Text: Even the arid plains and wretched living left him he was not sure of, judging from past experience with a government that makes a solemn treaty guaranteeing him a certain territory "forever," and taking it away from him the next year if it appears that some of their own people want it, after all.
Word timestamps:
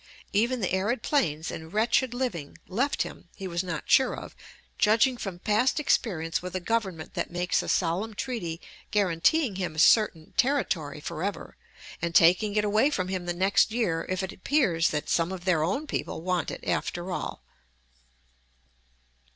Even 0.33 0.61
the 0.61 0.73
arid 0.73 1.03
plains 1.03 1.51
and 1.51 1.71
wretched 1.73 2.11
living 2.11 2.57
left 2.67 3.03
him 3.03 3.29
he 3.35 3.47
was 3.47 3.63
not 3.63 3.83
sure 3.87 4.15
of, 4.17 4.35
judging 4.79 5.15
from 5.15 5.37
past 5.37 5.79
experience 5.79 6.41
with 6.41 6.55
a 6.55 6.59
government 6.59 7.13
that 7.13 7.29
makes 7.29 7.61
a 7.61 7.69
solemn 7.69 8.15
treaty 8.15 8.59
guaranteeing 8.89 9.57
him 9.57 9.75
a 9.75 9.77
certain 9.77 10.33
territory 10.37 10.99
"forever," 10.99 11.55
and 12.01 12.15
taking 12.15 12.55
it 12.55 12.65
away 12.65 12.89
from 12.89 13.09
him 13.09 13.27
the 13.27 13.31
next 13.31 13.69
year 13.71 14.07
if 14.09 14.23
it 14.23 14.33
appears 14.33 14.89
that 14.89 15.07
some 15.07 15.31
of 15.31 15.45
their 15.45 15.61
own 15.61 15.85
people 15.85 16.23
want 16.23 16.49
it, 16.49 16.63
after 16.67 17.11
all. 17.11 17.43